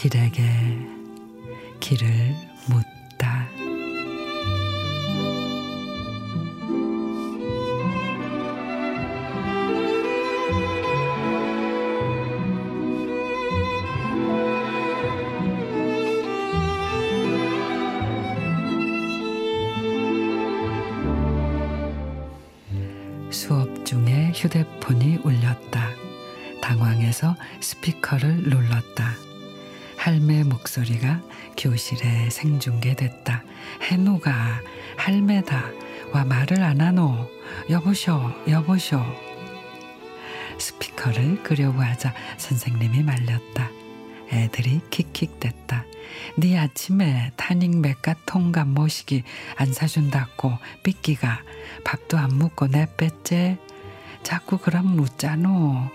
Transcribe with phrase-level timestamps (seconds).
[0.00, 0.42] 길에게
[1.78, 2.08] 길을
[2.70, 2.89] 묻
[23.90, 25.90] 중에 휴대폰이 울렸다.
[26.62, 29.16] 당황해서 스피커를 눌렀다.
[29.96, 31.20] 할매 목소리가
[31.56, 33.42] 교실에 생중계됐다.
[33.82, 34.60] 해노가
[34.96, 35.72] 할매다.
[36.12, 37.28] 와 말을 안 하노.
[37.68, 38.12] 여보쇼
[38.48, 39.00] 여보쇼.
[40.56, 43.70] 스피커를 끄려고 하자 선생님이 말렸다.
[44.32, 45.84] 애들이 킥킥댔다.
[46.36, 49.24] 네 아침에 타닝 맥가 통감 모시기
[49.56, 50.52] 안 사준다고
[50.84, 51.42] 삐끼가
[51.82, 53.58] 밥도 안 먹고 내뺐제
[54.22, 55.88] 자꾸 그럼 묻자노.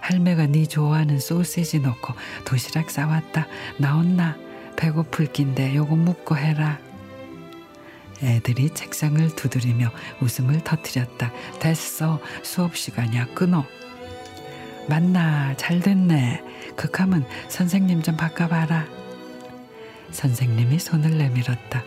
[0.00, 3.46] 할매가 네 좋아하는 소시지 넣고 도시락 싸왔다.
[3.78, 4.36] 나온나?
[4.76, 6.78] 배고플 낀데 요거 묵고 해라.
[8.22, 11.32] 애들이 책상을 두드리며 웃음을 터뜨렸다.
[11.60, 12.20] 됐어.
[12.42, 13.26] 수업 시간이야.
[13.34, 13.64] 끊어.
[14.88, 15.54] 맞나?
[15.56, 16.42] 잘 됐네.
[16.76, 18.86] 극하면 선생님 좀 바꿔봐라.
[20.10, 21.84] 선생님이 손을 내밀었다.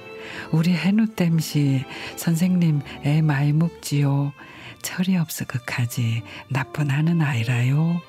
[0.51, 1.83] 우리 해누 땜시
[2.15, 4.33] 선생님 애 많이 묵지요.
[4.81, 6.23] 철이 없어 극하지.
[6.49, 8.01] 나쁜 하는 아이라요.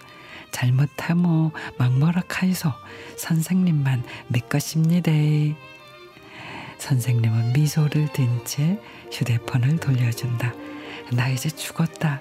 [0.51, 2.73] 잘못하모 막뭐라 카이소.
[3.17, 5.11] 선생님만 믿것입니다.
[6.79, 8.79] 선생님은 미소를 띤 채
[9.13, 10.53] 휴대폰을 돌려준다.
[11.13, 12.21] 나 이제 죽었다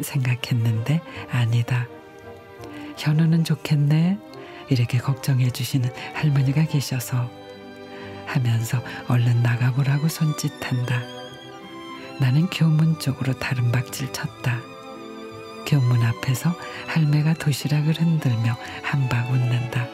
[0.00, 1.86] 생각했는데 아니다.
[2.96, 4.18] 현우는 좋겠네.
[4.70, 7.30] 이렇게 걱정해 주시는 할머니가 계셔서
[8.26, 11.21] 하면서 얼른 나가보라고 손짓한다.
[12.22, 14.60] 나는 교문 쪽으로 다른 박질 쳤다.
[15.66, 16.54] 교문 앞에서
[16.86, 19.88] 할매가 도시락을 흔들며 한박 웃는다.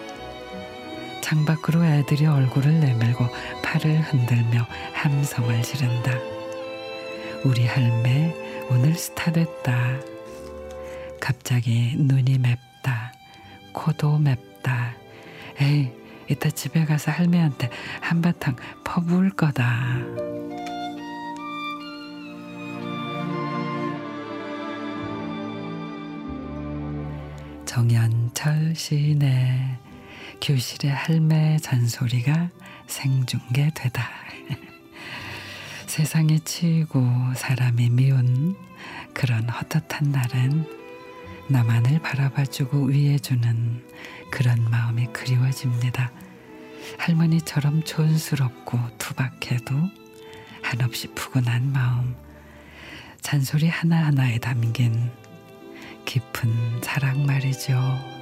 [1.23, 3.27] 창밖으로 애들이 얼굴을 내밀고
[3.63, 6.13] 팔을 흔들며 함성을 지른다.
[7.47, 8.35] 우리 할매
[8.69, 9.97] 오늘 스타 됐다.
[11.19, 13.15] 갑자기 눈이 맵다.
[13.73, 14.93] 코도 맵다.
[15.63, 15.91] 에이,
[16.29, 17.71] 이따 집에 가서 할매한테
[18.03, 19.97] 한바탕 퍼부을 거다.
[27.69, 29.77] 정연철 시인의
[30.41, 32.49] 교실의 할매 잔소리가
[32.87, 34.09] 생중계되다.
[35.87, 37.05] 세상에 치이고
[37.37, 38.57] 사람이 미운
[39.13, 40.65] 그런 헛헛한 날은
[41.49, 43.85] 나만을 바라봐주고 위해주는
[44.31, 46.11] 그런 마음이 그리워집니다.
[46.97, 49.75] 할머니처럼 촌스럽고 투박해도
[50.63, 52.17] 한없이 푸근한 마음,
[53.21, 55.11] 잔소리 하나하나에 담긴
[56.09, 58.18] 깊은 사랑 말이죠.